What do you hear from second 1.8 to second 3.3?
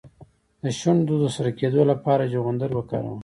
لپاره چغندر وکاروئ